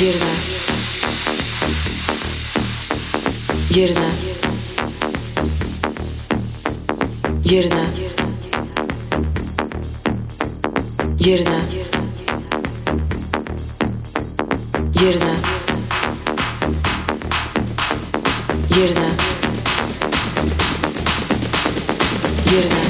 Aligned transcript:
Yerine. 0.00 0.34
Yerine. 3.74 4.10
Yerine. 7.44 7.84
Yerine. 11.18 11.60
Yerine. 15.00 15.34
Yerine. 18.70 19.10
Yerine. 22.50 22.82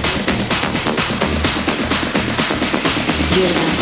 Yerine. 3.37 3.78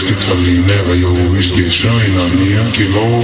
Στη 0.00 0.12
καλή 0.12 0.64
νέα 0.66 0.94
για 0.94 1.08
ουίς 1.08 1.46
και 1.46 1.62
εσάινα 1.62 2.24
μία 2.38 2.70
κιλό 2.72 3.19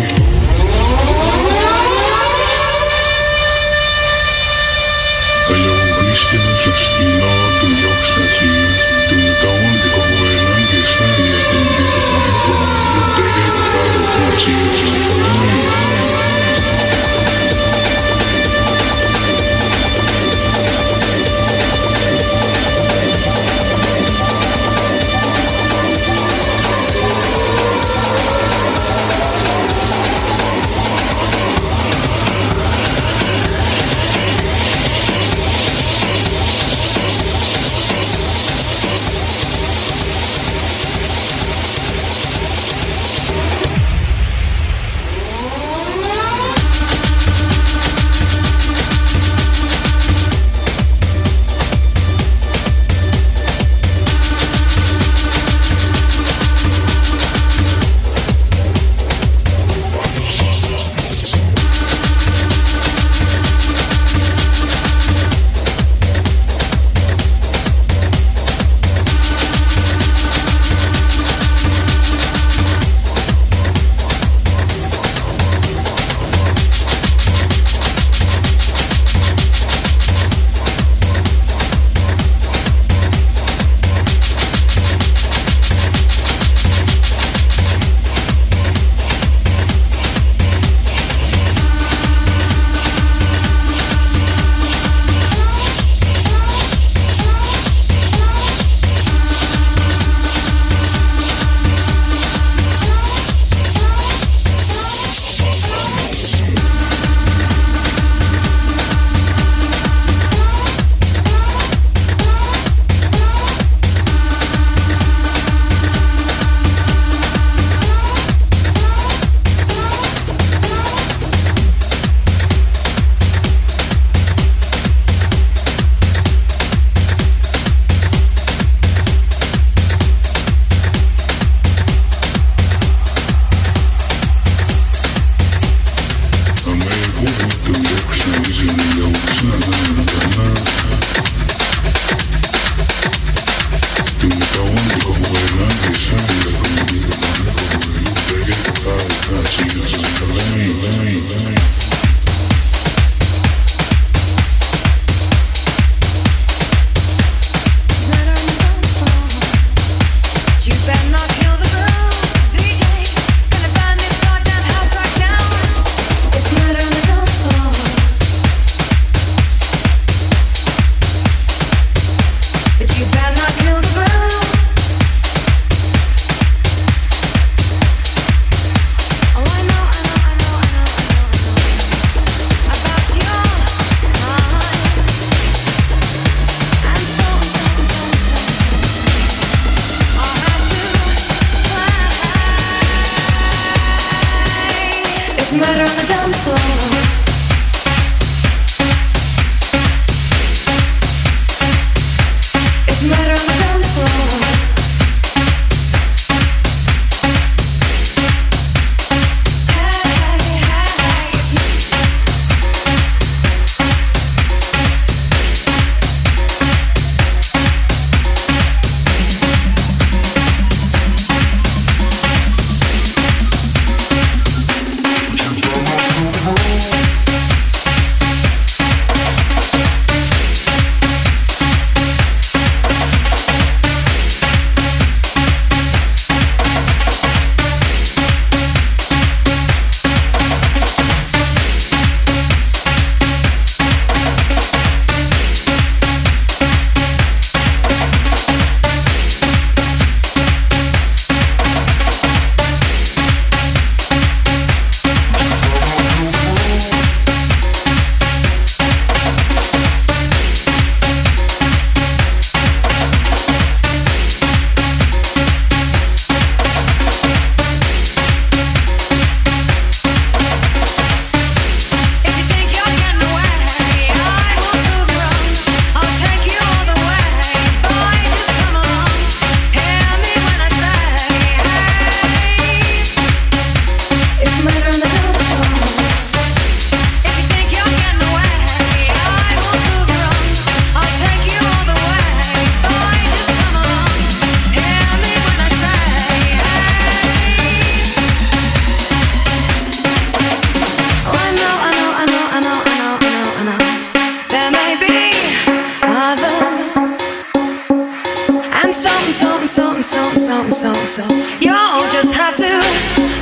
so, 310.65 310.71
so, 310.71 310.93
so. 311.07 311.23
You'll 311.61 312.09
just 312.09 312.35
have 312.35 312.57
to 312.57 312.81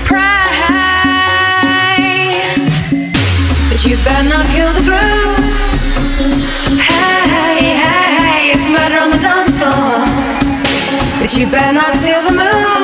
pray. 0.05 0.21
But 3.71 3.85
you 3.87 3.97
better 4.03 4.29
not 4.29 4.47
kill 4.51 4.73
the 4.73 4.83
groove. 4.83 5.39
Hey, 6.81 7.77
hey, 7.79 8.17
hey, 8.19 8.51
it's 8.53 8.67
murder 8.69 8.99
on 8.99 9.11
the 9.11 9.19
dance 9.19 9.57
floor. 9.59 10.03
But 11.21 11.37
you 11.37 11.47
better 11.51 11.73
not 11.73 11.95
steal 11.95 12.23
the 12.23 12.33
move. 12.33 12.84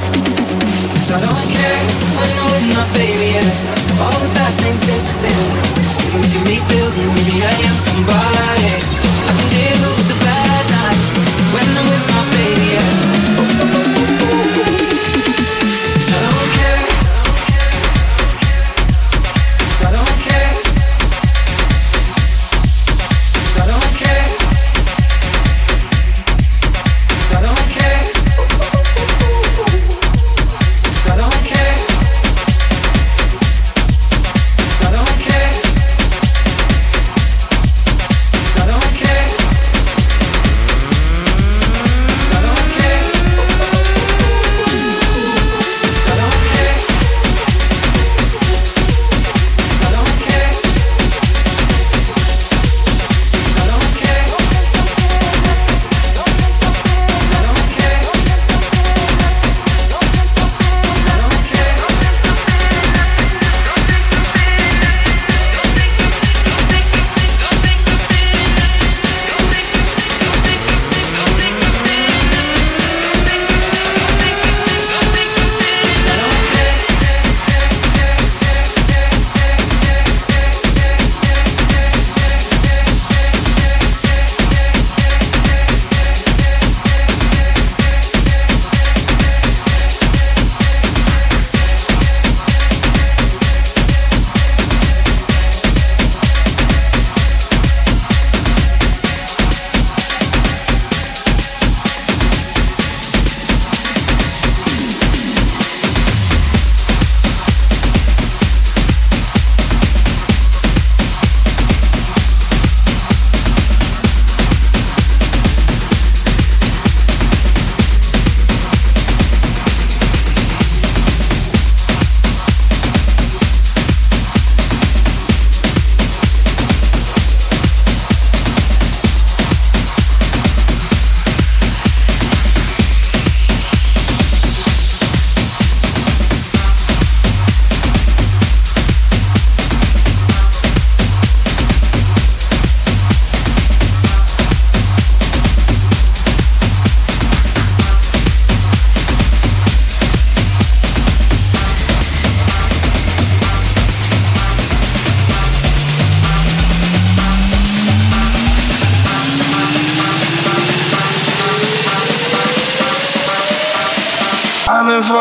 I 1.11 1.19
don't 1.19 1.47
care 1.51 1.83
when 2.15 2.31
I'm 2.39 2.47
with 2.55 2.67
my 2.71 2.85
baby, 2.95 3.35
yeah. 3.35 3.99
All 3.99 4.15
the 4.23 4.31
bad 4.31 4.53
things 4.63 4.79
disappear 4.79 5.43
You're 6.07 6.23
making 6.23 6.45
me 6.47 6.55
feel 6.71 6.87
that 6.87 7.07
maybe 7.19 7.43
I 7.43 7.51
am 7.67 7.75
somebody. 7.75 8.71
I 9.27 9.31
can 9.35 9.49
deal 9.51 9.91
with 9.91 10.07
the 10.07 10.17
bad 10.23 10.63
nights 10.71 11.07
When 11.51 11.67
I'm 11.67 11.87
with 11.91 12.10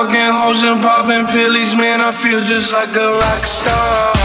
fucking 0.03 0.32
hoes 0.32 0.62
and 0.62 0.80
popping 0.80 1.26
pillies, 1.26 1.76
man, 1.76 2.01
I 2.01 2.11
feel 2.11 2.40
just 2.40 2.72
like 2.72 2.96
a 2.96 3.12
rock 3.12 3.44
star. 3.44 4.20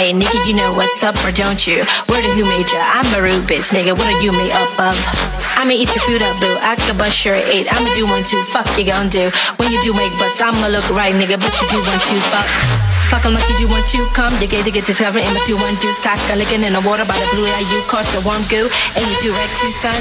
Hey, 0.00 0.16
nigga, 0.16 0.48
you 0.48 0.56
know 0.56 0.72
what's 0.72 1.04
up 1.04 1.12
or 1.28 1.28
don't 1.28 1.60
you? 1.68 1.84
Where 2.08 2.24
the 2.24 2.32
who 2.32 2.48
made 2.48 2.72
ya? 2.72 2.80
I'm 2.80 3.04
a 3.12 3.20
rude 3.20 3.44
bitch, 3.44 3.68
nigga. 3.68 3.92
What 3.92 4.08
are 4.08 4.20
you 4.24 4.32
made 4.32 4.48
up 4.48 4.72
of? 4.80 4.96
I'ma 5.60 5.76
eat 5.76 5.92
your 5.92 6.00
food 6.08 6.24
up, 6.24 6.40
boo. 6.40 6.56
I 6.56 6.72
can 6.80 6.96
bust 6.96 7.20
your 7.20 7.36
eight. 7.36 7.68
I'ma 7.68 7.84
do 7.92 8.08
one, 8.08 8.24
two. 8.24 8.40
Fuck 8.48 8.64
you 8.80 8.88
gon' 8.88 9.12
do. 9.12 9.28
When 9.60 9.68
you 9.68 9.76
do 9.84 9.92
make 9.92 10.08
butts, 10.16 10.40
I'ma 10.40 10.72
look 10.72 10.88
right, 10.88 11.12
nigga. 11.12 11.36
But 11.36 11.52
you 11.60 11.68
do 11.68 11.84
one, 11.84 12.00
two. 12.08 12.16
Fuck. 12.32 12.48
Fuck 13.12 13.28
'em 13.28 13.36
like 13.36 13.44
you 13.52 13.60
do 13.60 13.68
one, 13.68 13.84
two. 13.84 14.00
Come, 14.16 14.32
you 14.40 14.48
get 14.48 14.64
to 14.64 14.72
get 14.72 14.88
to 14.88 14.96
seven 14.96 15.20
in 15.20 15.36
my 15.36 15.40
two, 15.44 15.60
one, 15.60 15.76
deuce. 15.84 16.00
Cock 16.00 16.16
a 16.32 16.36
licking 16.40 16.64
in 16.64 16.72
the 16.72 16.80
water 16.80 17.04
by 17.04 17.20
the 17.20 17.28
blue 17.36 17.44
eye. 17.44 17.68
You 17.68 17.84
caught 17.84 18.08
the 18.16 18.24
warm 18.24 18.40
goo. 18.48 18.72
And 18.96 19.04
you 19.04 19.16
do 19.20 19.36
rec 19.36 19.52
two, 19.60 19.68
son. 19.68 20.00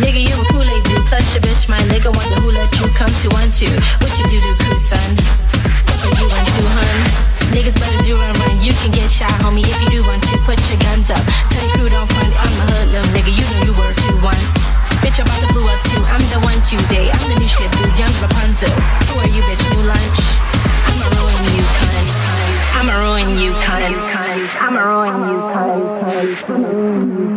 Nigga, 0.00 0.24
you 0.24 0.32
a 0.40 0.44
Kool-Aid 0.56 0.88
dude. 0.88 1.04
Plus 1.12 1.20
your 1.36 1.44
bitch, 1.44 1.68
my 1.68 1.76
nigga. 1.92 2.08
Wonder 2.08 2.40
who 2.40 2.48
let 2.48 2.72
you 2.80 2.88
come 2.96 3.12
to 3.20 3.28
one, 3.36 3.52
two. 3.52 3.68
What 4.00 4.16
you 4.16 4.24
do 4.24 4.40
to 4.40 4.52
crew, 4.64 4.80
son? 4.80 5.20
Fuck 5.84 6.00
are 6.00 6.16
you 6.16 6.32
one, 6.32 6.48
two, 6.48 6.64
hun? 6.64 7.33
Niggas 7.52 7.76
better 7.80 8.00
do 8.02 8.16
run 8.16 8.32
run. 8.40 8.56
You 8.62 8.72
can 8.80 8.90
get 8.90 9.10
shot, 9.10 9.34
homie, 9.44 9.66
if 9.66 9.76
you 9.84 10.00
do 10.00 10.00
want 10.08 10.22
to. 10.30 10.38
Put 10.46 10.56
your 10.70 10.78
guns 10.80 11.10
up. 11.10 11.20
Tell 11.50 11.64
your 11.64 11.72
crew 11.76 11.88
don't 11.88 12.08
front. 12.12 12.32
I'm 12.32 12.54
a 12.60 12.64
hoodlum, 12.72 13.06
nigga. 13.12 13.32
You 13.34 13.44
know 13.44 13.60
you 13.68 13.74
were 13.76 13.92
two 14.00 14.16
once. 14.22 14.72
Bitch, 15.02 15.20
I'm 15.20 15.26
about 15.28 15.42
to 15.44 15.52
blow 15.52 15.66
up 15.68 15.80
too. 15.90 16.02
I'm 16.08 16.24
the 16.32 16.40
one 16.46 16.60
today. 16.62 17.10
I'm 17.10 17.26
the 17.28 17.36
new 17.36 17.48
shit, 17.48 17.70
dude. 17.76 17.92
Young 17.98 18.14
Rapunzel. 18.22 18.72
Who 19.10 19.20
are 19.20 19.28
you, 19.28 19.42
bitch? 19.44 19.64
New 19.74 19.84
lunch. 19.84 20.20
I'ma 20.88 21.06
ruin 21.18 21.44
you, 21.52 21.64
cunt. 21.76 22.08
I'ma 22.78 22.94
ruin 23.02 23.28
you, 23.36 23.52
cunt. 23.60 23.96
I'ma 24.62 24.80
ruin 24.80 25.16
you, 25.28 25.38
cunt. 25.52 25.84
Hey 27.28 27.33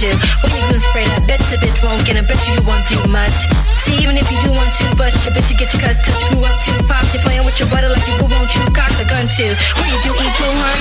Do. 0.00 0.08
When 0.40 0.48
you 0.56 0.64
goon 0.72 0.80
spray 0.80 1.04
that 1.12 1.28
bitch, 1.28 1.44
the 1.52 1.60
bitch 1.60 1.76
won't 1.84 2.00
get 2.08 2.16
it. 2.16 2.24
Bet 2.24 2.40
you 2.48 2.56
you 2.56 2.64
won't 2.64 2.80
do 2.88 2.96
much. 3.12 3.36
See, 3.76 4.00
even 4.00 4.16
if 4.16 4.24
you 4.32 4.40
do 4.40 4.48
want 4.48 4.72
to, 4.80 4.88
bust 4.96 5.28
your 5.28 5.36
bitch, 5.36 5.52
you 5.52 5.60
get 5.60 5.68
your 5.76 5.84
cuz 5.84 6.00
touch. 6.00 6.16
Grew 6.32 6.40
up 6.40 6.56
too 6.64 6.72
pop. 6.88 7.04
You're 7.12 7.20
playing 7.20 7.44
with 7.44 7.60
your 7.60 7.68
butter 7.68 7.92
like 7.92 8.00
you 8.08 8.16
won't 8.24 8.48
you 8.48 8.64
cock 8.72 8.88
the 8.96 9.04
gun 9.12 9.28
too. 9.28 9.52
What 9.76 9.84
you 9.92 10.00
do 10.00 10.16
eat 10.16 10.32
poo, 10.40 10.48
hun? 10.56 10.80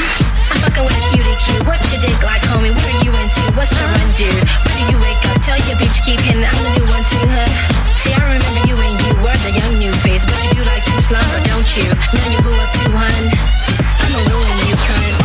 I'm 0.55 0.63
fucking 0.63 0.87
with 0.87 0.95
a 0.95 1.03
cutie 1.11 1.35
cute. 1.35 1.67
What 1.67 1.83
you 1.91 1.99
dick 1.99 2.15
like, 2.23 2.39
homie? 2.47 2.71
What 2.71 2.87
are 2.87 2.99
you 3.03 3.11
into? 3.11 3.43
What's 3.59 3.75
the 3.75 3.83
run, 3.91 4.07
dude? 4.15 4.31
Where 4.31 4.75
do 4.79 4.83
you 4.87 4.99
wake 5.03 5.23
up? 5.27 5.35
Tell 5.43 5.59
your 5.67 5.75
bitch 5.75 5.99
keep 6.07 6.23
hitting. 6.23 6.47
I'm 6.47 6.55
the 6.63 6.71
new 6.79 6.87
one 6.87 7.03
too, 7.11 7.27
huh? 7.27 7.51
See, 7.99 8.15
I 8.15 8.23
remember 8.23 8.71
you 8.71 8.79
and 8.79 8.95
you 9.03 9.19
were 9.19 9.35
the 9.43 9.51
young 9.51 9.75
new 9.83 9.91
face, 9.99 10.23
but 10.23 10.39
you 10.47 10.55
do 10.55 10.63
like 10.63 10.79
to 10.79 10.95
slumber, 11.03 11.39
don't 11.43 11.67
you? 11.75 11.91
Now 11.91 12.23
you 12.31 12.39
grew 12.39 12.55
up 12.55 12.71
too, 12.71 12.95
hun. 12.95 13.23
I'ma 13.99 14.19
ruin 14.31 14.57
you, 14.63 14.79
cunt. 14.79 15.18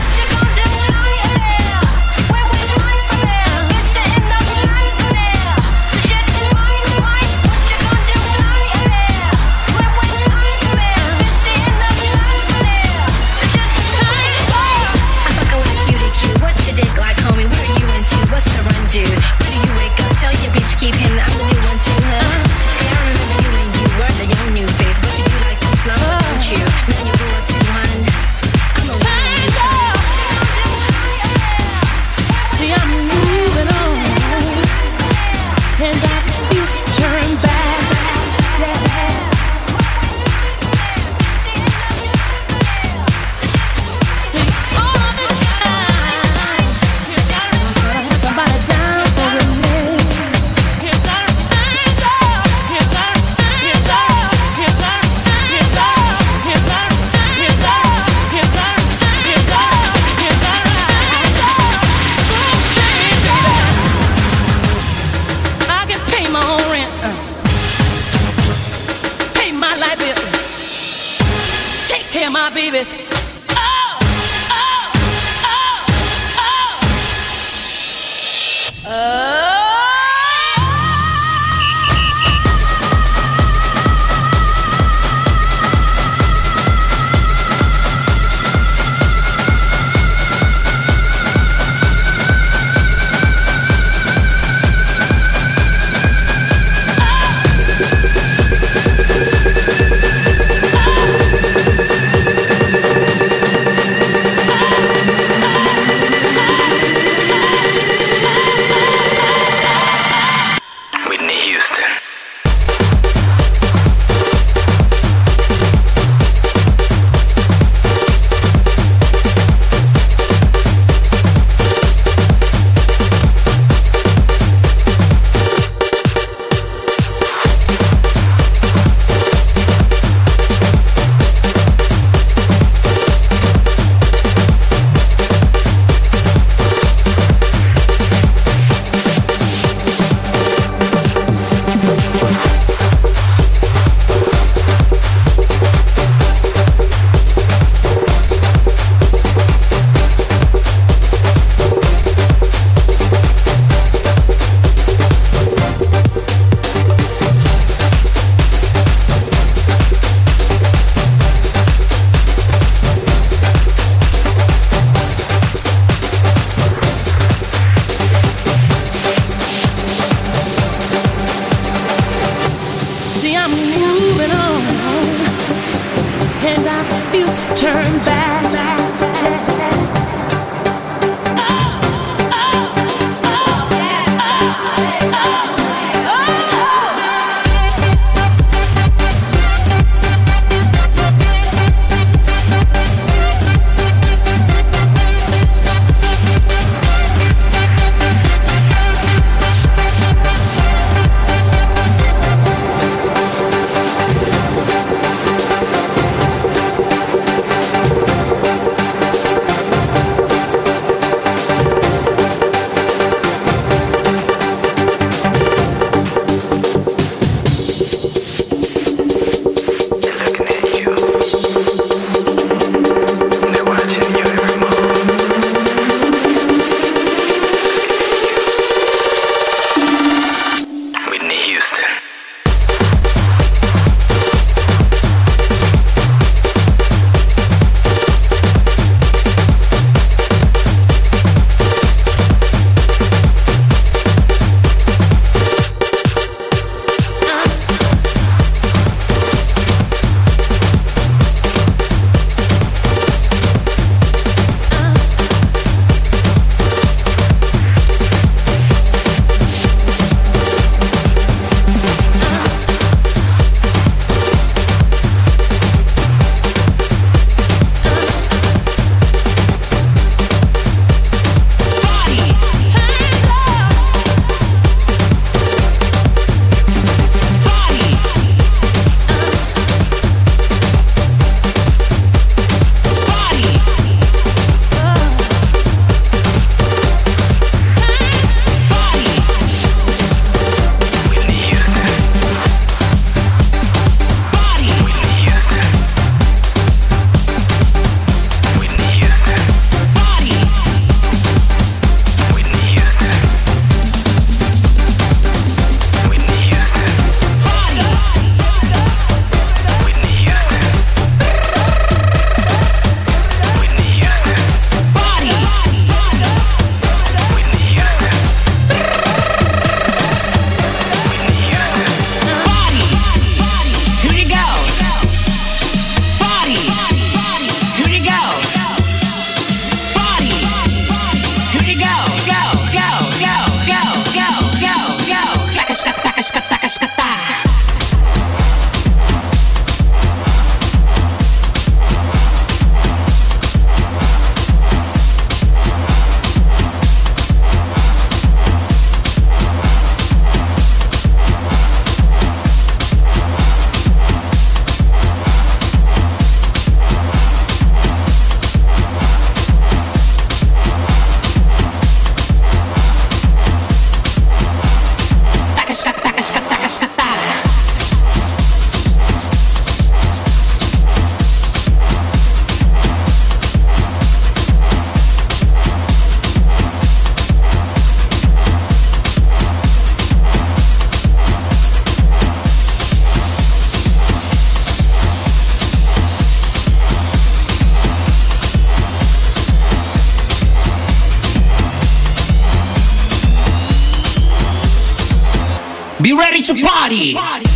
Be 396.15 396.20
ready 396.20 396.43
to 396.43 396.55
party. 396.62 397.53